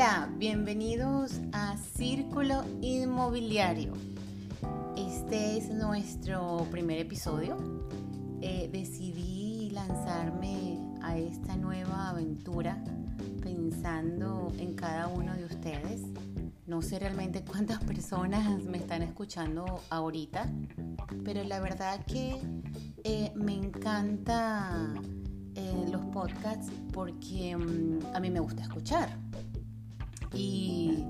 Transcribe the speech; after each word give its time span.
Hola, 0.00 0.30
bienvenidos 0.36 1.40
a 1.50 1.76
Círculo 1.76 2.64
Inmobiliario. 2.82 3.94
Este 4.96 5.58
es 5.58 5.70
nuestro 5.70 6.68
primer 6.70 7.00
episodio. 7.00 7.56
Eh, 8.40 8.70
decidí 8.72 9.70
lanzarme 9.70 10.78
a 11.02 11.18
esta 11.18 11.56
nueva 11.56 12.10
aventura 12.10 12.80
pensando 13.42 14.52
en 14.60 14.74
cada 14.74 15.08
uno 15.08 15.34
de 15.34 15.46
ustedes. 15.46 16.02
No 16.64 16.80
sé 16.80 17.00
realmente 17.00 17.42
cuántas 17.42 17.82
personas 17.84 18.62
me 18.62 18.78
están 18.78 19.02
escuchando 19.02 19.80
ahorita, 19.90 20.48
pero 21.24 21.42
la 21.42 21.58
verdad 21.58 22.06
que 22.06 22.36
eh, 23.02 23.32
me 23.34 23.54
encanta 23.54 24.94
eh, 25.56 25.86
los 25.90 26.04
podcasts 26.12 26.70
porque 26.92 27.56
mm, 27.56 28.14
a 28.14 28.20
mí 28.20 28.30
me 28.30 28.38
gusta 28.38 28.62
escuchar 28.62 29.08
y 30.34 31.04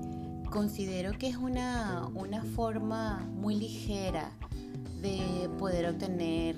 considero 0.49 1.17
que 1.17 1.27
es 1.27 1.37
una, 1.37 2.07
una 2.15 2.43
forma 2.43 3.19
muy 3.35 3.55
ligera 3.55 4.31
de 5.01 5.49
poder 5.57 5.87
obtener 5.87 6.55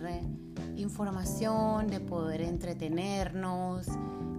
información, 0.75 1.87
de 1.87 1.99
poder 1.99 2.41
entretenernos, 2.41 3.87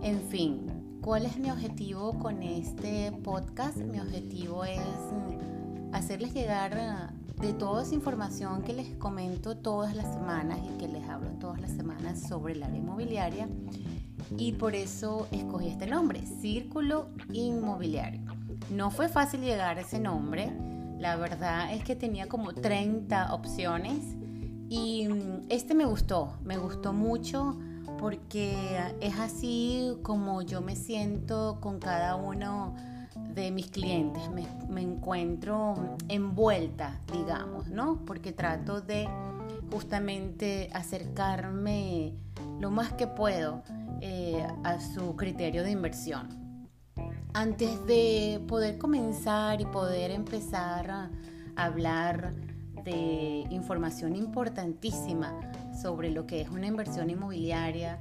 en 0.03 0.21
fin. 0.21 0.67
¿Cuál 1.01 1.27
es 1.27 1.37
mi 1.37 1.51
objetivo 1.51 2.19
con 2.19 2.43
este 2.43 3.11
podcast? 3.25 3.77
Mi 3.77 3.99
objetivo 3.99 4.65
es 4.65 4.81
hacerles 5.93 6.33
llegar 6.33 7.13
de 7.41 7.53
toda 7.53 7.83
esa 7.83 7.95
información 7.95 8.63
que 8.63 8.73
les 8.73 8.97
comento 8.97 9.57
todas 9.57 9.97
las 9.97 10.13
semanas 10.15 10.61
y 10.65 10.79
que 10.79 10.87
les 10.87 11.09
hablo 11.09 11.29
todas 11.41 11.61
las 11.61 11.73
semanas 11.73 12.21
sobre 12.21 12.53
el 12.53 12.63
área 12.63 12.79
inmobiliaria 12.79 13.49
y 14.39 14.53
por 14.53 14.75
eso 14.75 15.27
escogí 15.31 15.69
este 15.69 15.87
nombre, 15.87 16.23
Círculo 16.41 17.09
Inmobiliario. 17.33 18.21
No 18.71 18.91
fue 18.91 19.09
fácil 19.09 19.41
llegar 19.41 19.79
a 19.79 19.81
ese 19.81 19.99
nombre, 19.99 20.53
la 20.99 21.17
verdad 21.17 21.73
es 21.73 21.83
que 21.83 21.97
tenía 21.97 22.29
como 22.29 22.53
30 22.53 23.35
opciones 23.35 23.99
y 24.69 25.09
mm, 25.09 25.47
este 25.49 25.75
me 25.75 25.85
gustó, 25.85 26.35
me 26.45 26.57
gustó 26.57 26.93
mucho 26.93 27.59
porque 27.99 28.79
es 29.01 29.19
así 29.19 29.99
como 30.03 30.43
yo 30.43 30.61
me 30.61 30.77
siento 30.77 31.59
con 31.61 31.79
cada 31.79 32.15
uno 32.15 32.75
de 33.35 33.51
mis 33.51 33.67
clientes, 33.67 34.31
me, 34.31 34.47
me 34.69 34.83
encuentro 34.83 35.97
envuelta, 36.09 37.01
digamos, 37.13 37.69
¿no? 37.69 38.01
Porque 38.07 38.33
trato 38.33 38.81
de 38.81 39.09
justamente 39.71 40.71
acercarme 40.73 42.15
lo 42.61 42.71
más 42.71 42.93
que 42.93 43.07
puedo 43.07 43.63
eh, 44.05 44.45
a 44.65 44.81
su 44.81 45.15
criterio 45.15 45.63
de 45.63 45.71
inversión. 45.71 46.69
Antes 47.35 47.87
de 47.87 48.43
poder 48.49 48.77
comenzar 48.77 49.61
y 49.61 49.65
poder 49.65 50.11
empezar 50.11 50.91
a 50.91 51.11
hablar 51.55 52.35
de 52.85 53.47
información 53.51 54.17
importantísima 54.17 55.35
sobre 55.81 56.11
lo 56.11 56.27
que 56.27 56.43
es 56.43 56.49
una 56.51 56.67
inversión 56.67 57.11
inmobiliaria 57.11 57.99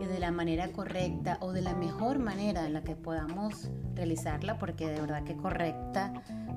y 0.00 0.04
de 0.04 0.18
la 0.18 0.30
manera 0.30 0.68
correcta 0.72 1.38
o 1.40 1.52
de 1.52 1.62
la 1.62 1.74
mejor 1.74 2.18
manera 2.18 2.66
en 2.66 2.72
la 2.72 2.82
que 2.82 2.96
podamos 2.96 3.70
realizarla, 3.94 4.58
porque 4.58 4.88
de 4.88 5.00
verdad 5.00 5.22
que 5.24 5.36
correcta, 5.36 6.12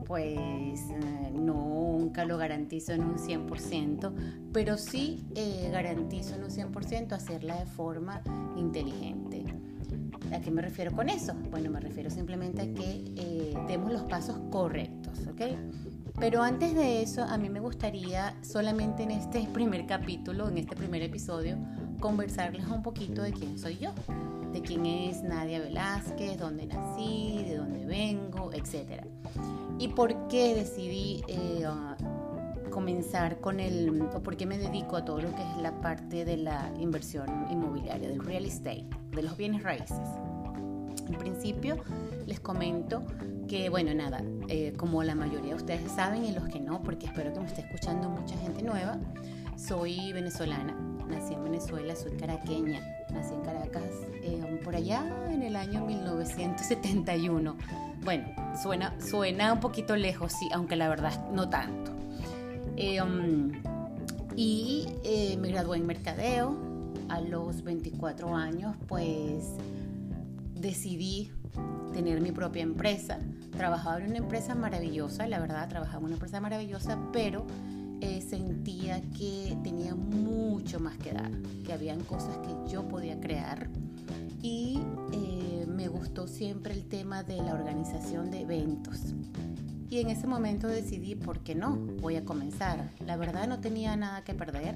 pues 0.06 0.80
eh, 0.80 1.31
nunca 1.34 2.26
lo 2.26 2.38
garantizo 2.38 2.94
en 2.94 3.03
un 3.03 3.18
100%, 3.18 4.14
pero 4.52 4.78
sí 4.78 5.26
eh, 5.36 5.70
garantizo 5.72 6.36
en 6.36 6.44
un 6.44 6.50
100% 6.50 7.12
hacerla 7.14 7.59
de 7.59 7.66
forma 7.66 8.22
inteligente. 8.56 9.44
¿A 10.34 10.40
qué 10.40 10.50
me 10.50 10.62
refiero 10.62 10.92
con 10.92 11.09
eso? 11.09 11.34
Bueno, 11.52 11.70
me 11.70 11.80
refiero 11.80 12.09
simplemente 12.09 12.62
a 12.62 12.73
que 12.73 13.14
eh, 13.16 13.53
demos 13.68 13.92
los 13.92 14.03
pasos 14.03 14.40
correctos, 14.50 15.19
¿ok? 15.28 15.41
Pero 16.20 16.42
antes 16.42 16.74
de 16.74 17.02
eso, 17.02 17.24
a 17.24 17.38
mí 17.38 17.50
me 17.50 17.59
gustaría 17.59 18.36
solamente 18.42 19.03
en 19.03 19.12
este 19.12 19.48
primer 19.52 19.86
capítulo, 19.86 20.48
en 20.48 20.58
este 20.58 20.76
primer 20.76 21.02
episodio, 21.02 21.58
conversarles 22.00 22.66
un 22.68 22.84
poquito 22.84 23.22
de 23.22 23.34
quién 23.34 23.59
soy 23.59 23.78
yo, 23.78 23.92
de 24.53 24.62
quién 24.62 24.86
es 24.86 25.24
Nadia 25.24 25.59
Velázquez, 25.59 26.40
dónde 26.40 26.68
nací, 26.68 27.44
de 27.46 27.58
dónde 27.58 27.86
vengo, 27.86 28.53
etc. 28.53 29.03
Y 29.78 29.90
por 29.90 30.28
qué 30.30 30.56
decidí 30.56 31.22
eh, 31.28 31.66
comenzar 32.72 33.42
con 33.42 33.59
el, 33.59 34.02
o 34.14 34.24
por 34.24 34.38
qué 34.38 34.46
me 34.46 34.58
dedico 34.58 34.96
a 34.96 35.03
todo 35.03 35.20
lo 35.20 35.36
que 35.36 35.42
es 35.42 35.58
la 35.62 35.82
parte 35.82 36.24
de 36.24 36.38
la 36.38 36.72
inversión 36.80 37.28
inmobiliaria, 37.52 38.08
del 38.08 38.24
real 38.24 38.46
estate, 38.46 38.88
de 39.12 39.22
los 39.22 39.36
bienes 39.36 39.64
raíces. 39.64 40.00
En 41.08 41.18
principio 41.18 41.78
les 42.25 42.40
comento 42.40 43.03
que, 43.47 43.69
bueno, 43.69 43.94
nada, 43.94 44.24
eh, 44.47 44.74
como 44.78 45.03
la 45.03 45.16
mayoría 45.16 45.52
de 45.52 45.56
ustedes 45.56 45.91
saben 45.91 46.25
y 46.25 46.31
los 46.31 46.47
que 46.47 46.59
no, 46.59 46.81
porque 46.81 47.06
espero 47.06 47.34
que 47.34 47.40
me 47.40 47.46
esté 47.46 47.62
escuchando 47.62 48.09
mucha 48.09 48.36
gente 48.38 48.63
nueva, 48.63 48.97
soy 49.58 50.12
venezolana, 50.13 50.74
nací 51.08 51.34
en 51.34 51.44
Venezuela, 51.44 51.96
soy 51.96 52.14
caraqueña, 52.14 52.81
nací 53.14 53.34
en 53.34 53.41
Caracas 53.41 53.84
eh, 54.24 54.62
por 54.64 54.75
allá 54.75 55.06
en 55.30 55.44
el 55.44 55.56
año 55.56 55.85
1971. 55.85 57.56
Bueno, 58.03 58.25
suena, 58.62 58.94
suena 59.00 59.53
un 59.53 59.59
poquito 59.59 59.96
lejos, 59.96 60.34
sí, 60.34 60.50
aunque 60.53 60.75
la 60.75 60.90
verdad 60.90 61.30
no 61.31 61.50
tanto. 61.50 61.91
Eh, 62.78 63.02
um, 63.02 63.52
y 64.35 64.88
me 65.40 65.50
gradué 65.50 65.78
en 65.78 65.85
mercadeo 65.85 66.58
a 67.08 67.22
los 67.22 67.64
24 67.64 68.35
años, 68.35 68.75
pues 68.88 69.46
decidí 70.56 71.31
tener 71.93 72.21
mi 72.21 72.31
propia 72.31 72.63
empresa. 72.63 73.19
Trabajaba 73.51 73.99
en 73.99 74.09
una 74.09 74.17
empresa 74.17 74.55
maravillosa, 74.55 75.27
la 75.27 75.39
verdad, 75.39 75.67
trabajaba 75.69 75.99
en 75.99 76.05
una 76.05 76.13
empresa 76.16 76.41
maravillosa, 76.41 76.99
pero 77.13 77.45
eh, 78.01 78.21
sentía 78.21 79.01
que 79.17 79.57
tenía 79.63 79.95
mucho 79.95 80.79
más 80.79 80.97
que 80.97 81.13
dar, 81.13 81.31
que 81.66 81.73
habían 81.73 82.01
cosas 82.03 82.38
que 82.39 82.71
yo 82.71 82.88
podía 82.88 83.19
crear 83.19 83.69
y 84.45 84.79
eh, 85.11 85.66
me 85.67 85.88
gustó 85.88 86.27
siempre 86.27 86.73
el 86.73 86.85
tema 86.85 87.23
de 87.23 87.38
la 87.38 87.53
organización 87.53 88.29
de 88.29 88.41
eventos. 88.41 89.16
Y 89.90 90.00
en 90.00 90.09
ese 90.09 90.28
momento 90.28 90.68
decidí, 90.68 91.16
¿por 91.16 91.40
qué 91.40 91.56
no? 91.56 91.75
Voy 92.01 92.16
a 92.16 92.25
comenzar. 92.25 92.90
La 93.06 93.18
verdad 93.18 93.47
no 93.47 93.59
tenía 93.59 93.96
nada 93.96 94.23
que 94.23 94.34
perder. 94.34 94.75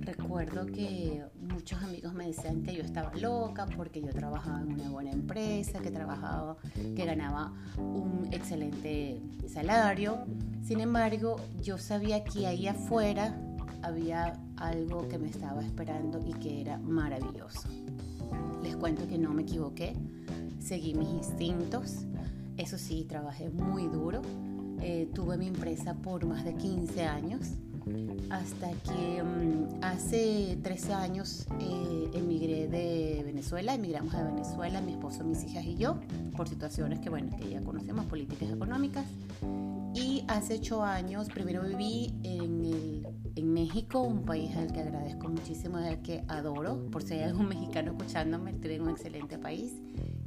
Recuerdo 0.00 0.66
que 0.66 1.22
muchos 1.40 1.82
amigos 1.82 2.14
me 2.14 2.26
decían 2.26 2.62
que 2.62 2.74
yo 2.74 2.82
estaba 2.82 3.14
loca 3.14 3.66
porque 3.76 4.00
yo 4.00 4.08
trabajaba 4.08 4.62
en 4.62 4.72
una 4.72 4.90
buena 4.90 5.10
empresa, 5.10 5.78
que 5.80 5.90
trabajaba, 5.90 6.56
que 6.96 7.04
ganaba 7.04 7.52
un 7.76 8.28
excelente 8.32 9.20
salario. 9.46 10.24
Sin 10.62 10.80
embargo, 10.80 11.36
yo 11.62 11.76
sabía 11.76 12.24
que 12.24 12.46
ahí 12.46 12.66
afuera 12.66 13.38
había 13.82 14.32
algo 14.56 15.06
que 15.08 15.18
me 15.18 15.28
estaba 15.28 15.62
esperando 15.62 16.20
y 16.26 16.32
que 16.34 16.60
era 16.60 16.78
maravilloso. 16.78 17.68
Les 18.62 18.76
cuento 18.76 19.06
que 19.06 19.18
no 19.18 19.32
me 19.32 19.42
equivoqué, 19.42 19.94
seguí 20.58 20.94
mis 20.94 21.08
instintos. 21.08 22.06
Eso 22.60 22.76
sí, 22.76 23.06
trabajé 23.08 23.48
muy 23.48 23.86
duro. 23.86 24.20
Eh, 24.82 25.08
tuve 25.14 25.38
mi 25.38 25.46
empresa 25.46 25.94
por 25.94 26.26
más 26.26 26.44
de 26.44 26.54
15 26.54 27.06
años 27.06 27.54
hasta 28.28 28.70
que 28.72 29.22
mm, 29.22 29.82
hace 29.82 30.58
13 30.62 30.92
años 30.92 31.46
eh, 31.58 32.10
emigré 32.12 32.68
de 32.68 33.22
Venezuela, 33.24 33.74
emigramos 33.74 34.12
de 34.12 34.22
Venezuela, 34.24 34.82
mi 34.82 34.92
esposo, 34.92 35.24
mis 35.24 35.42
hijas 35.44 35.64
y 35.64 35.76
yo, 35.76 35.98
por 36.36 36.48
situaciones 36.48 37.00
que, 37.00 37.08
bueno, 37.08 37.34
que 37.38 37.48
ya 37.48 37.62
conocemos, 37.62 38.04
políticas 38.04 38.50
económicas. 38.50 39.06
Y 39.94 40.24
hace 40.28 40.58
8 40.58 40.84
años, 40.84 41.28
primero 41.30 41.62
viví 41.62 42.14
en, 42.22 43.02
en 43.36 43.52
México, 43.54 44.02
un 44.02 44.24
país 44.24 44.54
al 44.56 44.70
que 44.70 44.80
agradezco 44.80 45.28
muchísimo, 45.28 45.78
al 45.78 46.02
que 46.02 46.24
adoro, 46.28 46.90
por 46.90 47.02
si 47.02 47.14
hay 47.14 47.22
algún 47.22 47.48
mexicano 47.48 47.92
escuchándome, 47.92 48.50
estoy 48.50 48.74
en 48.74 48.82
un 48.82 48.90
excelente 48.90 49.38
país. 49.38 49.72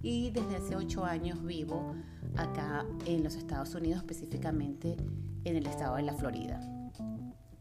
Y 0.02 0.32
desde 0.32 0.58
hace 0.58 0.76
8 0.76 1.06
años 1.06 1.46
vivo 1.46 1.96
acá 2.38 2.86
en 3.06 3.24
los 3.24 3.36
Estados 3.36 3.74
Unidos, 3.76 3.98
específicamente 3.98 4.98
en 5.44 5.56
el 5.56 5.68
estado 5.68 5.96
de 5.98 6.04
la 6.04 6.14
Florida 6.14 6.60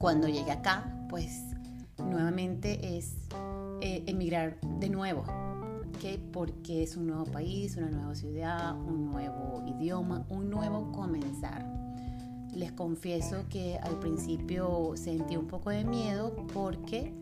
cuando 0.02 0.26
llegué 0.26 0.50
acá, 0.50 0.92
pues 1.08 1.44
nuevamente 1.96 2.98
es 2.98 3.14
eh, 3.82 4.02
emigrar 4.08 4.60
de 4.80 4.88
nuevo, 4.88 5.22
¿okay? 5.94 6.19
porque 6.32 6.82
es 6.82 6.96
un 6.96 7.06
nuevo 7.06 7.24
país, 7.26 7.76
una 7.76 7.88
nueva 7.88 8.16
ciudad, 8.16 8.74
un 8.74 9.12
nuevo 9.12 9.62
idioma, 9.64 10.26
un 10.28 10.50
nuevo 10.50 10.90
comenzar. 10.90 11.64
Les 12.52 12.72
confieso 12.72 13.44
que 13.48 13.78
al 13.78 14.00
principio 14.00 14.94
sentí 14.96 15.36
un 15.36 15.46
poco 15.46 15.70
de 15.70 15.84
miedo 15.84 16.34
porque 16.52 17.14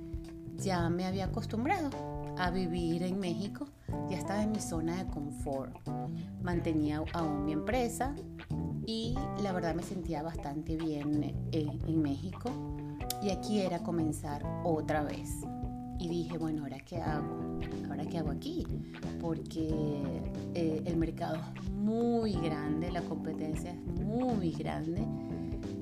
ya 0.57 0.89
me 0.89 1.05
había 1.05 1.27
acostumbrado 1.27 1.91
a 2.39 2.51
vivir 2.51 3.03
en 3.03 3.21
México, 3.21 3.67
ya 4.09 4.19
estaba 4.19 4.43
en 4.43 4.53
mi 4.53 4.61
zona 4.61 5.03
de 5.03 5.11
confort. 5.11 5.77
Mantenía 6.43 7.03
aún 7.13 7.45
mi 7.45 7.53
empresa, 7.53 8.15
y 8.87 9.15
la 9.43 9.53
verdad 9.53 9.75
me 9.75 9.83
sentía 9.83 10.23
bastante 10.23 10.77
bien 10.77 11.23
eh, 11.53 11.71
en 11.87 12.03
México 12.03 12.51
y 13.23 13.31
aquí 13.31 13.61
era 13.61 13.79
comenzar 13.81 14.43
otra 14.65 15.03
vez. 15.03 15.31
y 15.99 16.09
dije, 16.09 16.39
bueno, 16.39 16.63
¿ahora 16.63 16.79
qué 16.81 16.97
hago? 16.97 17.61
¿Ahora 17.91 18.07
qué 18.07 18.19
hago 18.19 18.31
aquí? 18.31 18.67
Porque 19.21 19.69
eh, 20.55 20.83
el 20.87 20.97
mercado 20.97 21.37
es 21.37 21.71
muy 21.73 22.33
grande, 22.33 22.91
la 22.91 23.03
competencia 23.03 23.73
es 23.73 24.01
muy 24.03 24.53
grande 24.53 25.07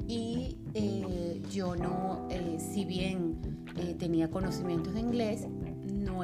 y 0.08 0.58
eh, 0.74 1.40
yo 1.52 1.76
no, 1.76 2.26
eh, 2.30 2.58
si 2.58 2.84
bien 2.84 3.38
tenía 3.98 4.28
conocimientos 4.28 4.94
de 4.94 5.00
inglés, 5.00 5.46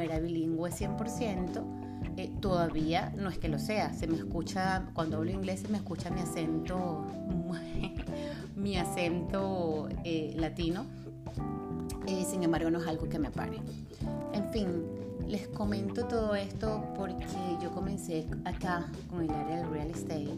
era 0.01 0.19
bilingüe 0.21 0.71
100%, 0.71 2.41
todavía 2.41 3.13
no 3.17 3.29
es 3.29 3.39
que 3.39 3.49
lo 3.49 3.59
sea, 3.59 3.93
se 3.93 4.07
me 4.07 4.17
escucha, 4.17 4.87
cuando 4.95 5.17
hablo 5.17 5.31
inglés 5.31 5.61
se 5.61 5.69
me 5.69 5.79
escucha 5.79 6.11
mi 6.11 6.21
acento, 6.21 7.05
mi 8.57 8.77
acento 8.77 9.89
latino 10.37 10.87
eh, 12.07 12.25
sin 12.29 12.43
embargo, 12.43 12.71
no 12.71 12.81
es 12.81 12.87
algo 12.87 13.09
que 13.09 13.19
me 13.19 13.31
pare. 13.31 13.59
En 14.33 14.49
fin, 14.51 14.85
les 15.27 15.49
comento 15.49 16.05
todo 16.07 16.35
esto 16.35 16.85
porque 16.97 17.27
yo 17.63 17.71
comencé 17.71 18.27
acá 18.45 18.87
con 19.09 19.23
el 19.23 19.31
área 19.31 19.59
del 19.59 19.71
real 19.71 19.91
estate. 19.91 20.35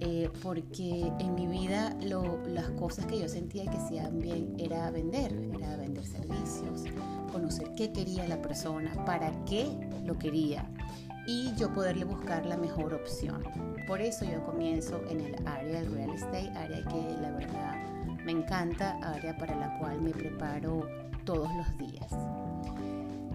Eh, 0.00 0.28
porque 0.42 1.10
en 1.20 1.34
mi 1.34 1.46
vida 1.46 1.96
las 2.00 2.68
cosas 2.70 3.06
que 3.06 3.18
yo 3.18 3.28
sentía 3.28 3.64
que 3.64 3.76
hacían 3.76 4.18
bien 4.18 4.54
era 4.58 4.90
vender, 4.90 5.32
era 5.54 5.76
vender 5.76 6.04
servicios, 6.04 6.84
conocer 7.34 7.72
qué 7.76 7.90
quería 7.90 8.28
la 8.28 8.40
persona, 8.40 8.92
para 9.04 9.32
qué 9.44 9.66
lo 10.04 10.16
quería 10.16 10.64
y 11.26 11.52
yo 11.56 11.72
poderle 11.72 12.04
buscar 12.04 12.46
la 12.46 12.56
mejor 12.56 12.94
opción. 12.94 13.42
Por 13.88 14.00
eso 14.00 14.24
yo 14.24 14.44
comienzo 14.44 15.02
en 15.10 15.20
el 15.20 15.34
área 15.44 15.80
del 15.80 15.92
real 15.92 16.10
estate, 16.10 16.48
área 16.50 16.84
que 16.84 17.16
la 17.20 17.32
verdad 17.32 17.74
me 18.24 18.30
encanta, 18.30 18.96
área 19.02 19.36
para 19.36 19.58
la 19.58 19.76
cual 19.80 20.00
me 20.00 20.10
preparo 20.10 20.86
todos 21.24 21.48
los 21.56 21.76
días. 21.78 22.06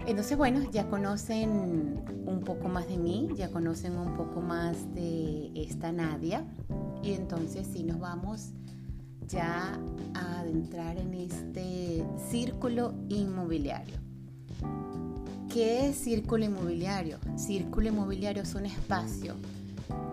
Entonces, 0.06 0.38
bueno, 0.38 0.62
ya 0.70 0.88
conocen 0.88 2.02
un 2.26 2.40
poco 2.40 2.68
más 2.68 2.88
de 2.88 2.96
mí, 2.96 3.28
ya 3.36 3.50
conocen 3.50 3.98
un 3.98 4.16
poco 4.16 4.40
más 4.40 4.94
de 4.94 5.52
esta 5.54 5.92
Nadia. 5.92 6.42
Y 7.02 7.12
entonces 7.12 7.68
sí 7.70 7.82
nos 7.84 8.00
vamos 8.00 8.52
ya 9.28 9.78
a 10.14 10.40
adentrar 10.40 10.98
en 10.98 11.14
este 11.14 12.04
círculo 12.30 12.94
inmobiliario. 13.08 13.96
¿Qué 15.52 15.88
es 15.88 15.96
círculo 15.96 16.44
inmobiliario? 16.44 17.18
Círculo 17.36 17.88
inmobiliario 17.88 18.42
es 18.42 18.54
un 18.54 18.66
espacio, 18.66 19.34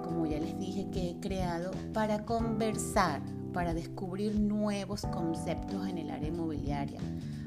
como 0.04 0.25
ya 0.25 0.39
les 0.39 0.57
dije, 0.57 0.88
que 0.92 1.12
he 1.12 1.19
creado 1.19 1.71
para 1.94 2.25
conversar, 2.25 3.21
para 3.54 3.74
descubrir 3.74 4.39
nuevos 4.39 5.01
conceptos 5.01 5.88
en 5.88 6.00
el 6.00 6.10
área 6.10 6.30
inmobiliaria, 6.30 7.00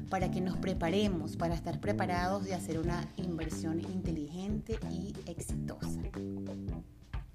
para 0.09 0.31
que 0.31 0.39
nos 0.39 0.57
preparemos, 0.57 1.35
para 1.35 1.53
estar 1.53 1.79
preparados 1.81 2.45
de 2.45 2.53
hacer 2.53 2.79
una 2.79 3.05
inversión 3.17 3.81
inteligente 3.81 4.79
y 4.89 5.13
exitosa. 5.25 5.99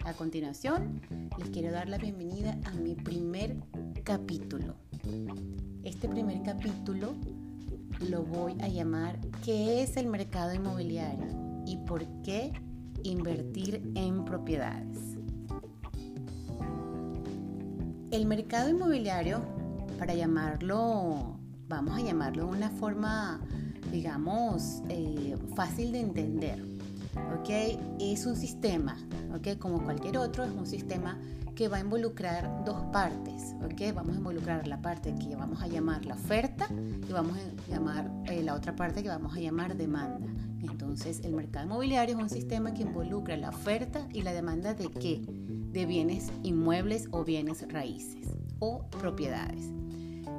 A 0.06 0.12
continuación, 0.12 1.00
les 1.36 1.50
quiero 1.50 1.72
dar 1.72 1.88
la 1.88 1.98
bienvenida 1.98 2.56
a 2.64 2.70
mi 2.74 2.94
primer 2.94 3.56
capítulo. 4.06 4.76
Este 5.82 6.08
primer 6.08 6.40
capítulo 6.44 7.14
lo 8.08 8.22
voy 8.22 8.54
a 8.60 8.68
llamar 8.68 9.18
¿Qué 9.44 9.82
es 9.82 9.96
el 9.96 10.06
mercado 10.06 10.54
inmobiliario 10.54 11.26
y 11.66 11.78
por 11.78 12.06
qué 12.22 12.52
invertir 13.02 13.82
en 13.96 14.24
propiedades? 14.24 14.96
El 18.12 18.26
mercado 18.26 18.70
inmobiliario, 18.70 19.40
para 19.98 20.14
llamarlo 20.14 21.36
vamos 21.68 21.98
a 21.98 22.00
llamarlo 22.00 22.44
de 22.44 22.50
una 22.58 22.70
forma, 22.70 23.40
digamos, 23.90 24.82
eh, 24.88 25.36
fácil 25.56 25.90
de 25.90 26.00
entender. 26.00 26.62
¿ok? 27.40 27.80
Es 27.98 28.24
un 28.24 28.36
sistema, 28.36 28.96
¿ok? 29.34 29.58
Como 29.58 29.82
cualquier 29.82 30.18
otro, 30.18 30.44
es 30.44 30.52
un 30.52 30.66
sistema 30.66 31.18
que 31.56 31.68
va 31.68 31.78
a 31.78 31.80
involucrar 31.80 32.64
dos 32.64 32.84
partes, 32.92 33.54
¿ok? 33.64 33.94
Vamos 33.94 34.14
a 34.14 34.18
involucrar 34.18 34.68
la 34.68 34.80
parte 34.80 35.14
que 35.14 35.34
vamos 35.34 35.62
a 35.62 35.66
llamar 35.66 36.04
la 36.04 36.14
oferta 36.14 36.68
y 36.70 37.12
vamos 37.12 37.36
a 37.38 37.70
llamar 37.70 38.08
eh, 38.26 38.42
la 38.42 38.54
otra 38.54 38.76
parte 38.76 39.02
que 39.02 39.08
vamos 39.08 39.34
a 39.34 39.40
llamar 39.40 39.74
demanda. 39.76 40.28
Entonces, 40.62 41.20
el 41.24 41.32
mercado 41.32 41.66
inmobiliario 41.66 42.16
es 42.16 42.22
un 42.22 42.30
sistema 42.30 42.74
que 42.74 42.82
involucra 42.82 43.36
la 43.36 43.48
oferta 43.48 44.06
y 44.12 44.22
la 44.22 44.32
demanda 44.32 44.74
de 44.74 44.90
qué? 44.90 45.22
De 45.26 45.86
bienes 45.86 46.30
inmuebles 46.42 47.08
o 47.10 47.24
bienes 47.24 47.66
raíces 47.72 48.28
o 48.58 48.86
propiedades. 48.90 49.72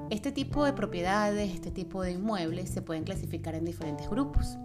Este 0.10 0.32
tipo 0.32 0.64
de 0.66 0.74
propiedades, 0.74 1.54
este 1.54 1.72
tipo 1.72 2.02
de 2.02 2.12
inmuebles 2.12 2.70
se 2.70 2.82
pueden 2.82 3.04
clasificar 3.04 3.56
en 3.56 3.66
diferentes 3.66 4.10
grupos. 4.10 4.58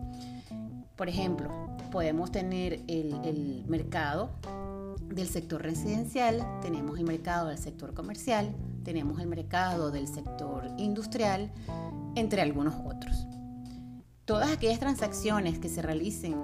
Por 0.97 1.09
ejemplo, 1.09 1.51
podemos 1.91 2.31
tener 2.31 2.81
el, 2.87 3.65
mercado 3.67 4.31
del 5.15 5.29
sector 5.29 5.63
residencial, 5.63 6.47
tenemos 6.63 6.99
el 6.99 7.05
mercado 7.05 7.49
del 7.49 7.59
sector 7.59 7.95
comercial, 7.95 8.55
tenemos 8.85 9.21
el 9.21 9.27
mercado 9.27 9.91
del 9.91 10.09
sector 10.09 10.67
industrial, 10.79 11.53
entre 12.15 12.43
algunos 12.43 12.75
otros. 12.85 13.27
Todas 14.25 14.51
aquellas 14.51 14.79
transacciones 14.79 15.59
que 15.59 15.69
se 15.69 15.83
realicen 15.83 16.37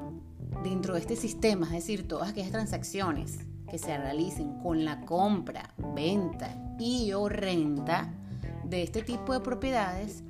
dentro 0.63 0.95
de 0.95 1.01
este 1.01 1.17
sistema, 1.17 1.67
es 1.67 1.73
decir, 1.73 2.09
todas 2.09 2.31
aquellas 2.31 2.51
transacciones 2.51 3.39
que 3.71 3.79
se 3.79 3.97
realicen 3.97 4.59
con 4.59 4.85
la 4.85 5.01
compra, 5.03 5.75
venta 5.95 6.55
y 6.79 7.13
o 7.13 7.29
renta, 7.29 8.13
de 8.65 8.83
este 8.83 9.03
tipo 9.03 9.33
de 9.33 9.41
propiedades 9.41 10.25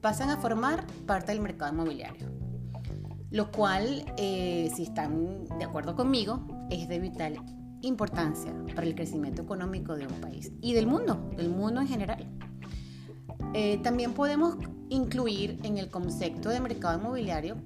pasan 0.00 0.30
a 0.30 0.38
formar 0.38 0.86
parte 1.06 1.32
del 1.32 1.40
mercado 1.40 1.72
inmobiliario, 1.72 2.28
lo 3.30 3.52
cual, 3.52 4.04
eh, 4.16 4.70
si 4.74 4.84
están 4.84 5.44
de 5.58 5.64
acuerdo 5.64 5.94
conmigo, 5.94 6.46
es 6.70 6.88
de 6.88 6.98
vital 6.98 7.38
importancia 7.86 8.52
para 8.74 8.86
el 8.86 8.94
crecimiento 8.94 9.42
económico 9.42 9.94
de 9.94 10.06
un 10.06 10.20
país 10.20 10.52
y 10.60 10.74
del 10.74 10.86
mundo, 10.86 11.30
del 11.36 11.48
mundo 11.48 11.80
en 11.80 11.88
general. 11.88 12.26
Eh, 13.52 13.78
también 13.82 14.12
podemos 14.12 14.56
incluir 14.88 15.60
en 15.62 15.78
el 15.78 15.90
concepto 15.90 16.48
de 16.48 16.60
mercado 16.60 16.98
inmobiliario 16.98 17.56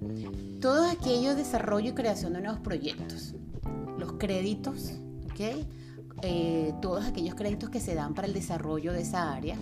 todo 0.61 0.89
aquello 0.91 1.35
desarrollo 1.35 1.91
y 1.91 1.95
creación 1.95 2.35
de 2.35 2.43
nuevos 2.43 2.61
proyectos, 2.61 3.35
los 3.99 4.13
créditos, 4.15 4.99
eh, 6.23 6.75
todos 6.83 7.05
aquellos 7.05 7.35
créditos 7.37 7.71
que 7.71 7.81
se 7.81 7.95
dan 7.95 8.15
para 8.15 8.27
el 8.27 8.35
desarrollo 8.35 8.93
de 8.93 9.03
esa 9.03 9.33
área 9.33 9.57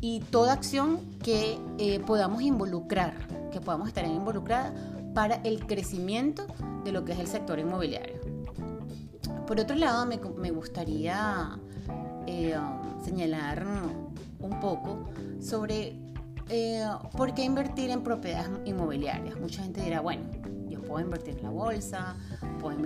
y 0.00 0.20
toda 0.20 0.52
acción 0.52 1.00
que 1.22 1.58
eh, 1.78 2.00
podamos 2.00 2.42
involucrar, 2.42 3.14
que 3.52 3.60
podamos 3.60 3.88
estar 3.88 4.04
involucrada 4.04 4.74
para 5.14 5.36
el 5.36 5.66
crecimiento 5.66 6.46
de 6.84 6.90
lo 6.90 7.04
que 7.04 7.12
es 7.12 7.20
el 7.20 7.28
sector 7.28 7.58
inmobiliario. 7.60 8.23
Por 9.46 9.60
otro 9.60 9.76
lado, 9.76 10.06
me, 10.06 10.50
gustaría 10.50 11.58
eh, 12.26 12.56
señalar 13.04 13.64
un 14.40 14.60
poco 14.60 15.10
sobre 15.40 15.96
eh, 16.48 16.86
por 17.16 17.34
qué 17.34 17.44
invertir 17.44 17.90
en 17.90 18.02
propiedades 18.02 18.48
inmobiliarias. 18.64 19.38
Mucha 19.38 19.62
gente 19.62 19.82
dirá, 19.82 20.00
bueno, 20.00 20.22
yo 20.68 20.80
puedo 20.82 21.04
invertir 21.04 21.36
en 21.36 21.44
la 21.44 21.50
bolsa, 21.50 22.16
puedo, 22.58 22.78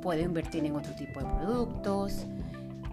puedo 0.00 0.20
invertir 0.20 0.64
en 0.64 0.76
otro 0.76 0.94
tipo 0.94 1.20
de 1.20 1.26
productos. 1.26 2.26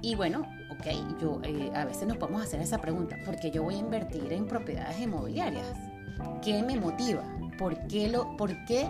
Y 0.01 0.15
bueno, 0.15 0.47
ok, 0.71 1.19
yo, 1.19 1.41
eh, 1.43 1.71
a 1.75 1.85
veces 1.85 2.07
nos 2.07 2.17
podemos 2.17 2.43
hacer 2.43 2.61
esa 2.61 2.79
pregunta, 2.79 3.15
¿por 3.25 3.39
qué 3.39 3.51
yo 3.51 3.63
voy 3.63 3.75
a 3.75 3.79
invertir 3.79 4.33
en 4.33 4.47
propiedades 4.47 4.99
inmobiliarias? 4.99 5.67
¿Qué 6.43 6.63
me 6.63 6.79
motiva? 6.79 7.23
¿Por 7.59 7.87
qué, 7.87 8.09
lo, 8.09 8.35
por 8.37 8.65
qué 8.65 8.87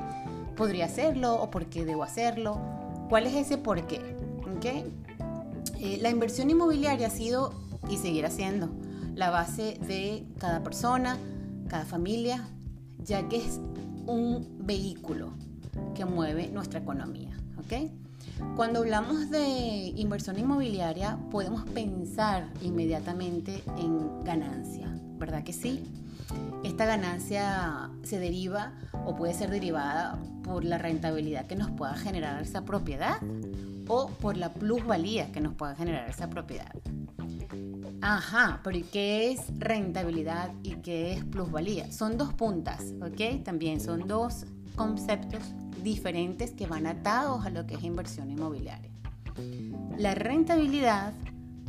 podría 0.55 0.85
hacerlo 0.85 1.35
o 1.35 1.49
por 1.49 1.67
qué 1.67 1.83
debo 1.83 2.03
hacerlo? 2.03 2.84
¿Cuál 3.09 3.27
es 3.27 3.35
ese 3.35 3.57
por 3.57 3.85
qué? 3.87 3.99
¿Okay? 4.57 4.91
Eh, 5.79 5.99
la 6.01 6.09
inversión 6.09 6.49
inmobiliaria 6.49 7.07
ha 7.07 7.11
sido 7.11 7.53
y 7.89 7.97
seguirá 7.97 8.29
siendo 8.29 8.69
la 9.13 9.29
base 9.29 9.77
de 9.87 10.25
cada 10.39 10.63
persona, 10.63 11.17
cada 11.67 11.85
familia, 11.85 12.47
ya 13.03 13.27
que 13.29 13.37
es 13.37 13.59
un 14.07 14.57
vehículo 14.59 15.33
que 15.93 16.05
mueve 16.05 16.49
nuestra 16.49 16.79
economía. 16.79 17.37
¿ok? 17.59 17.91
Cuando 18.55 18.79
hablamos 18.79 19.29
de 19.29 19.93
inversión 19.95 20.37
inmobiliaria, 20.39 21.17
podemos 21.31 21.63
pensar 21.69 22.49
inmediatamente 22.61 23.63
en 23.77 24.23
ganancia, 24.23 24.87
¿verdad 25.17 25.43
que 25.43 25.53
sí? 25.53 25.83
Esta 26.63 26.85
ganancia 26.85 27.89
se 28.03 28.19
deriva 28.19 28.73
o 29.05 29.15
puede 29.15 29.33
ser 29.33 29.49
derivada 29.49 30.19
por 30.43 30.63
la 30.63 30.77
rentabilidad 30.77 31.45
que 31.45 31.55
nos 31.55 31.71
pueda 31.71 31.95
generar 31.95 32.41
esa 32.41 32.65
propiedad 32.65 33.17
o 33.87 34.07
por 34.07 34.35
la 34.37 34.53
plusvalía 34.53 35.31
que 35.31 35.41
nos 35.41 35.53
pueda 35.53 35.75
generar 35.75 36.09
esa 36.09 36.29
propiedad. 36.29 36.73
Ajá, 38.01 38.59
pero 38.63 38.79
qué 38.91 39.31
es 39.31 39.41
rentabilidad 39.57 40.51
y 40.63 40.75
qué 40.75 41.13
es 41.13 41.23
plusvalía? 41.23 41.91
Son 41.91 42.17
dos 42.17 42.33
puntas, 42.33 42.93
¿ok? 43.01 43.43
También 43.43 43.79
son 43.79 44.07
dos 44.07 44.45
conceptos 44.75 45.41
diferentes 45.85 46.51
que 46.51 46.67
van 46.67 46.85
atados 46.85 47.45
a 47.45 47.49
lo 47.49 47.65
que 47.65 47.75
es 47.75 47.83
inversión 47.83 48.29
inmobiliaria. 48.29 48.91
La 49.97 50.15
rentabilidad 50.15 51.13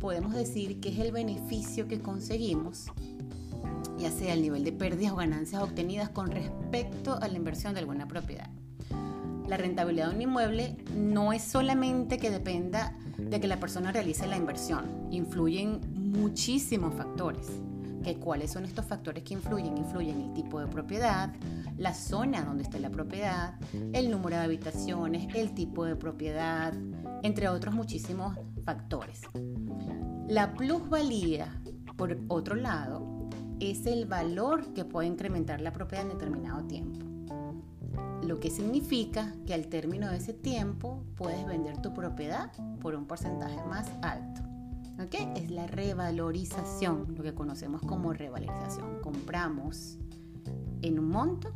podemos 0.01 0.33
decir 0.33 0.81
que 0.81 0.89
es 0.89 0.99
el 0.99 1.13
beneficio 1.13 1.87
que 1.87 2.01
conseguimos 2.01 2.87
ya 3.97 4.11
sea 4.11 4.33
el 4.33 4.41
nivel 4.41 4.63
de 4.63 4.71
pérdidas 4.71 5.13
o 5.13 5.15
ganancias 5.15 5.61
obtenidas 5.61 6.09
con 6.09 6.31
respecto 6.31 7.17
a 7.19 7.27
la 7.27 7.35
inversión 7.35 7.73
de 7.73 7.79
alguna 7.79 8.07
propiedad. 8.07 8.49
La 9.47 9.57
rentabilidad 9.57 10.09
de 10.09 10.15
un 10.15 10.21
inmueble 10.21 10.77
no 10.95 11.33
es 11.33 11.41
solamente 11.41 12.17
que 12.17 12.29
dependa 12.29 12.93
de 13.17 13.39
que 13.39 13.47
la 13.47 13.59
persona 13.59 13.91
realice 13.91 14.27
la 14.27 14.37
inversión, 14.37 15.07
influyen 15.09 15.79
muchísimos 15.93 16.93
factores. 16.93 17.47
¿Cuáles 18.15 18.51
son 18.51 18.63
estos 18.63 18.85
factores 18.85 19.23
que 19.23 19.33
influyen? 19.33 19.77
Influyen 19.77 20.21
el 20.21 20.33
tipo 20.33 20.59
de 20.59 20.67
propiedad, 20.67 21.33
la 21.77 21.93
zona 21.93 22.43
donde 22.43 22.63
está 22.63 22.79
la 22.79 22.89
propiedad, 22.89 23.55
el 23.93 24.09
número 24.09 24.37
de 24.37 24.43
habitaciones, 24.43 25.27
el 25.35 25.53
tipo 25.53 25.83
de 25.83 25.95
propiedad, 25.95 26.73
entre 27.23 27.49
otros 27.49 27.75
muchísimos 27.75 28.37
factores. 28.63 29.21
La 30.29 30.53
plusvalía, 30.53 31.61
por 31.97 32.17
otro 32.29 32.55
lado, 32.55 33.29
es 33.59 33.85
el 33.85 34.05
valor 34.05 34.73
que 34.73 34.85
puede 34.85 35.07
incrementar 35.07 35.61
la 35.61 35.73
propiedad 35.73 36.05
en 36.05 36.11
determinado 36.11 36.63
tiempo. 36.65 37.05
Lo 38.23 38.39
que 38.39 38.49
significa 38.49 39.33
que 39.45 39.53
al 39.53 39.67
término 39.67 40.09
de 40.09 40.17
ese 40.17 40.33
tiempo 40.33 41.03
puedes 41.15 41.45
vender 41.45 41.81
tu 41.81 41.93
propiedad 41.93 42.51
por 42.81 42.95
un 42.95 43.05
porcentaje 43.05 43.57
más 43.69 43.89
alto. 44.01 44.56
Es 44.99 45.51
la 45.51 45.67
revalorización, 45.67 47.15
lo 47.15 47.23
que 47.23 47.33
conocemos 47.33 47.81
como 47.81 48.13
revalorización. 48.13 48.99
Compramos 49.01 49.97
en 50.81 50.99
un 50.99 51.09
monto 51.09 51.53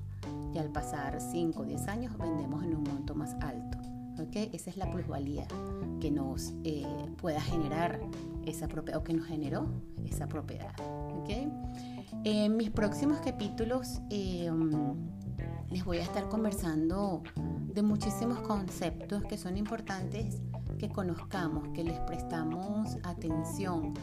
y 0.53 0.60
al 0.60 0.71
pasar 0.71 1.19
5 1.19 1.62
o 1.62 1.65
10 1.65 1.88
años 1.88 2.17
vendemos 2.17 2.63
en 2.63 2.75
un 2.75 2.83
monto 2.83 3.15
más 3.15 3.36
alto. 3.41 3.79
Esa 4.33 4.69
es 4.69 4.77
la 4.77 4.89
plusvalía 4.91 5.48
que 6.00 6.12
nos 6.12 6.53
eh, 6.63 6.86
pueda 7.17 7.41
generar 7.41 8.00
esa 8.45 8.67
propiedad 8.67 9.01
o 9.01 9.03
que 9.03 9.13
nos 9.13 9.25
generó 9.25 9.67
esa 10.05 10.27
propiedad. 10.27 10.74
En 12.24 12.55
mis 12.55 12.69
próximos 12.69 13.19
capítulos 13.21 14.00
em, 14.12 14.71
les 15.71 15.83
voy 15.83 15.98
a 15.98 16.03
estar 16.03 16.29
conversando 16.29 17.24
de 17.74 17.81
muchísimos 17.81 18.39
conceptos 18.41 19.24
que 19.24 19.38
son 19.38 19.57
importantes 19.57 20.39
que 20.81 20.89
conozcamos, 20.89 21.67
que 21.75 21.83
les 21.83 22.00
prestamos 22.00 22.97
atención, 23.03 23.93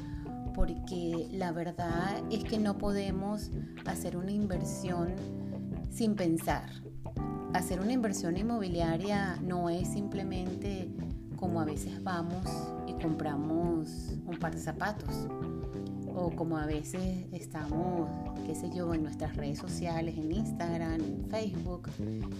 porque 0.55 1.27
la 1.33 1.51
verdad 1.51 2.23
es 2.31 2.45
que 2.45 2.57
no 2.57 2.79
podemos 2.79 3.51
hacer 3.85 4.17
una 4.17 4.31
inversión 4.31 5.17
sin 5.91 6.15
pensar. 6.15 6.71
Hacer 7.53 7.81
una 7.81 7.93
inversión 7.93 8.37
inmobiliaria 8.37 9.41
no 9.43 9.69
es 9.71 9.89
simplemente 9.89 10.89
como 11.35 11.61
a 11.61 11.65
veces 11.65 12.01
vamos 12.05 12.45
y 12.87 12.93
compramos 12.93 14.17
un 14.25 14.39
par 14.39 14.55
de 14.55 14.61
zapatos 14.61 15.27
o 16.15 16.31
como 16.31 16.59
a 16.59 16.67
veces 16.67 17.27
estamos, 17.33 18.09
qué 18.47 18.55
sé 18.55 18.71
yo, 18.73 18.95
en 18.95 19.03
nuestras 19.03 19.37
redes 19.37 19.59
sociales, 19.59 20.17
en 20.17 20.31
Instagram, 20.31 21.01
en 21.01 21.27
Facebook 21.29 21.89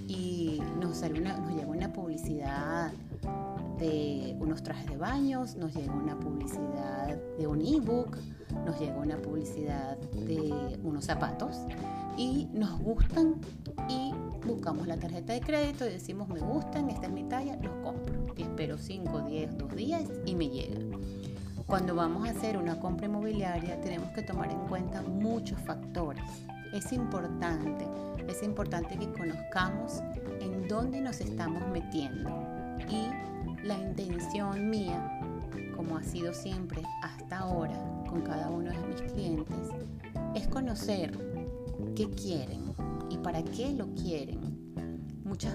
y 0.07 0.61
nos, 0.81 1.03
llega 1.03 1.67
una 1.67 1.93
publicidad 1.93 2.93
de 3.79 4.37
unos 4.41 4.63
trajes 4.63 4.87
de 4.87 4.97
baños, 4.97 5.57
nos 5.57 5.75
llega 5.75 5.93
una 5.93 6.19
publicidad 6.19 7.17
de 7.39 7.47
un 7.47 7.61
ebook, 7.61 8.17
nos 8.65 8.79
llega 8.79 8.97
una 8.97 9.17
publicidad 9.17 9.97
de 9.99 10.79
unos 10.83 11.05
zapatos 11.05 11.57
y 12.17 12.49
nos 12.53 12.79
gustan 12.81 13.37
y 13.89 14.13
buscamos 14.47 14.87
la 14.87 14.97
tarjeta 14.97 15.33
de 15.33 15.41
crédito 15.41 15.87
y 15.87 15.91
decimos 15.91 16.29
me 16.29 16.41
gustan, 16.41 16.91
esta 16.91 17.07
es 17.07 17.13
mi 17.13 17.25
talla, 17.25 17.57
los 17.63 17.75
compro. 17.77 18.35
Espero 18.37 18.79
5, 18.79 19.21
10, 19.23 19.59
2 19.59 19.77
días 19.77 20.05
y 20.25 20.35
me 20.35 20.49
llega. 20.49 20.81
Cuando 21.67 21.95
vamos 21.95 22.27
a 22.27 22.31
hacer 22.31 22.57
una 22.57 22.81
compra 22.81 23.07
inmobiliaria 23.07 23.81
tenemos 23.81 24.11
que 24.13 24.23
tomar 24.23 24.51
en 24.51 24.61
cuenta 24.69 25.03
muchos 25.03 25.61
factores. 25.61 26.25
Es 26.73 26.93
importante, 26.93 27.87
es 28.27 28.43
importante 28.43 28.99
que 28.99 29.11
conozcamos 29.13 30.03
en 30.41 30.67
dónde 30.67 31.01
nos 31.01 31.21
estamos 31.21 31.63
metiendo 31.71 32.31
y 32.89 33.09
la 33.65 33.79
intención 33.79 34.71
mía, 34.71 35.21
como 35.77 35.97
ha 35.97 36.03
sido 36.03 36.33
siempre 36.33 36.83
hasta 37.03 37.39
ahora 37.39 37.79
con 38.09 38.23
cada 38.23 38.51
uno 38.51 38.71
de 38.71 38.79
mis 38.87 39.13
clientes, 39.13 39.57
es 40.35 40.47
conocer 40.49 41.13
qué 41.95 42.09
quieren 42.11 42.63
y 43.11 43.19
para 43.19 43.43
qué 43.43 43.73
lo 43.73 43.95
quieren. 43.95 44.41
Muchas 45.25 45.55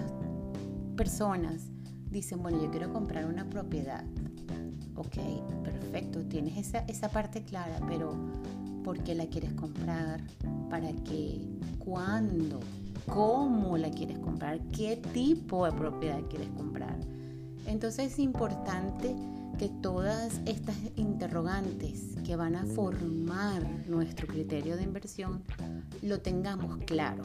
personas 0.95 1.69
dicen, 2.09 2.41
bueno, 2.41 2.61
yo 2.61 2.69
quiero 2.69 2.91
comprar 2.91 3.25
una 3.25 3.49
propiedad. 3.49 4.03
Ok, 4.95 5.17
perfecto, 5.63 6.23
tienes 6.25 6.57
esa, 6.57 6.79
esa 6.79 7.09
parte 7.09 7.43
clara, 7.43 7.79
pero 7.87 8.15
¿por 8.83 8.99
qué 9.03 9.15
la 9.15 9.25
quieres 9.25 9.53
comprar? 9.53 10.21
¿Para 10.69 10.91
qué? 11.03 11.41
¿Cuándo? 11.79 12.59
¿Cómo 13.07 13.77
la 13.77 13.89
quieres 13.89 14.19
comprar? 14.19 14.59
¿Qué 14.67 14.97
tipo 15.13 15.65
de 15.65 15.71
propiedad 15.71 16.21
quieres 16.29 16.49
comprar? 16.49 16.97
Entonces 17.67 18.13
es 18.13 18.19
importante 18.19 19.15
que 19.57 19.69
todas 19.69 20.41
estas 20.45 20.75
interrogantes 20.95 22.15
que 22.25 22.35
van 22.35 22.55
a 22.55 22.65
formar 22.65 23.63
nuestro 23.87 24.27
criterio 24.27 24.75
de 24.75 24.83
inversión 24.83 25.43
lo 26.01 26.19
tengamos 26.19 26.77
claro 26.85 27.23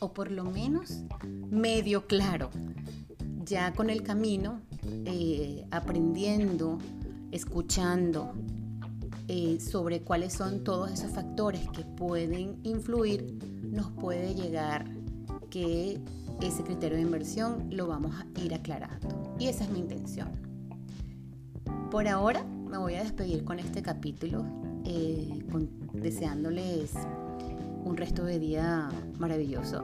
o 0.00 0.12
por 0.12 0.30
lo 0.30 0.44
menos 0.44 1.04
medio 1.50 2.06
claro. 2.06 2.50
Ya 3.44 3.72
con 3.72 3.90
el 3.90 4.02
camino, 4.02 4.60
eh, 5.04 5.66
aprendiendo, 5.70 6.78
escuchando 7.30 8.32
eh, 9.28 9.58
sobre 9.60 10.00
cuáles 10.00 10.32
son 10.32 10.64
todos 10.64 10.90
esos 10.90 11.12
factores 11.12 11.68
que 11.70 11.84
pueden 11.84 12.58
influir, 12.64 13.38
nos 13.62 13.90
puede 13.92 14.34
llegar 14.34 14.84
que 15.50 16.00
ese 16.40 16.62
criterio 16.62 16.96
de 16.96 17.02
inversión 17.02 17.68
lo 17.70 17.86
vamos 17.86 18.14
a 18.14 18.40
ir 18.40 18.54
aclarando. 18.54 19.19
Y 19.40 19.48
esa 19.48 19.64
es 19.64 19.70
mi 19.70 19.78
intención. 19.78 20.28
Por 21.90 22.06
ahora 22.06 22.44
me 22.44 22.76
voy 22.76 22.94
a 22.96 23.02
despedir 23.02 23.42
con 23.42 23.58
este 23.58 23.80
capítulo, 23.80 24.44
eh, 24.84 25.42
deseándoles 25.94 26.92
un 27.82 27.96
resto 27.96 28.24
de 28.24 28.38
día 28.38 28.90
maravilloso, 29.18 29.82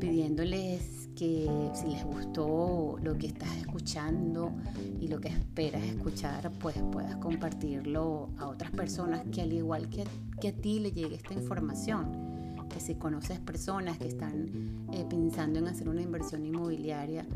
pidiéndoles 0.00 1.08
que 1.14 1.48
si 1.74 1.86
les 1.86 2.04
gustó 2.04 2.96
lo 3.00 3.16
que 3.16 3.28
estás 3.28 3.56
escuchando 3.56 4.52
y 5.00 5.06
lo 5.06 5.20
que 5.20 5.28
esperas 5.28 5.84
escuchar, 5.84 6.50
pues 6.58 6.76
puedas 6.90 7.14
compartirlo 7.18 8.30
a 8.36 8.48
otras 8.48 8.72
personas 8.72 9.22
que 9.30 9.42
al 9.42 9.52
igual 9.52 9.88
que, 9.88 10.02
que 10.40 10.48
a 10.48 10.52
ti 10.52 10.80
le 10.80 10.90
llegue 10.90 11.14
esta 11.14 11.34
información 11.34 12.26
que 12.68 12.80
si 12.80 12.94
conoces 12.96 13.38
personas 13.40 13.98
que 13.98 14.08
están 14.08 14.86
eh, 14.92 15.04
pensando 15.08 15.58
en 15.58 15.68
hacer 15.68 15.88
una 15.88 16.02
inversión 16.02 16.44
inmobiliaria, 16.44 17.26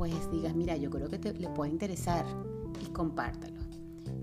pues 0.00 0.30
digas, 0.30 0.56
mira, 0.56 0.78
yo 0.78 0.88
creo 0.88 1.10
que 1.10 1.18
te, 1.18 1.34
le 1.34 1.50
puede 1.50 1.70
interesar 1.70 2.24
y 2.80 2.86
compártalo. 2.86 3.60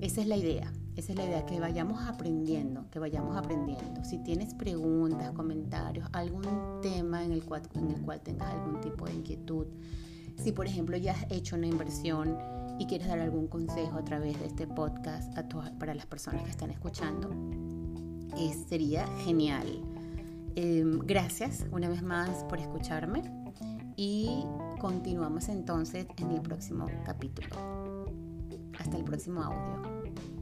Esa 0.02 0.22
es 0.22 0.28
la 0.28 0.36
idea, 0.36 0.74
esa 0.96 1.12
es 1.12 1.20
la 1.20 1.26
idea, 1.26 1.46
que 1.46 1.60
vayamos 1.60 2.02
aprendiendo, 2.02 2.90
que 2.90 2.98
vayamos 2.98 3.38
aprendiendo. 3.38 4.04
Si 4.04 4.18
tienes 4.24 4.56
preguntas, 4.56 5.32
comentarios, 5.34 6.10
algún 6.14 6.82
tema 6.82 7.24
en 7.24 7.32
el 7.32 7.44
cual, 7.44 7.62
en 7.76 7.92
el 7.92 8.02
cual 8.02 8.22
tengas 8.22 8.52
algún 8.56 8.82
tipo 8.82 9.06
de 9.06 9.14
inquietud, 9.14 9.68
si 10.44 10.52
por 10.52 10.66
ejemplo 10.66 10.98
ya 10.98 11.12
has 11.12 11.28
hecho 11.30 11.56
una 11.56 11.68
inversión 11.68 12.36
y 12.80 12.88
quieres 12.88 13.08
dar 13.08 13.20
algún 13.20 13.46
consejo 13.46 14.00
a 14.00 14.04
través 14.04 14.40
de 14.40 14.48
este 14.48 14.66
podcast 14.66 15.38
a 15.38 15.48
para 15.78 15.94
las 15.94 16.08
personas 16.08 16.42
que 16.42 16.50
están 16.50 16.72
escuchando, 16.72 17.30
eh, 18.36 18.52
sería 18.68 19.06
genial. 19.24 19.68
Em, 20.56 20.98
gracias 21.06 21.68
una 21.72 21.88
vez 21.88 22.02
más 22.02 22.44
por 22.46 22.58
escucharme 22.58 23.22
y 23.96 24.44
continuamos 24.80 25.50
entonces 25.50 26.08
en 26.18 26.32
el 26.32 26.42
próximo 26.42 26.86
capítulo. 27.06 28.06
Hasta 28.80 28.98
el 28.98 29.04
próximo 29.04 29.42
audio. 29.42 30.37